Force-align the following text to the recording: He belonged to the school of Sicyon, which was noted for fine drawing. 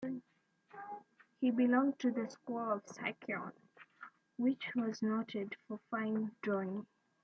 He 1.39 1.51
belonged 1.51 1.99
to 1.99 2.09
the 2.09 2.27
school 2.27 2.71
of 2.71 2.83
Sicyon, 2.87 3.51
which 4.35 4.71
was 4.75 5.03
noted 5.03 5.55
for 5.67 5.79
fine 5.91 6.35
drawing. 6.41 6.87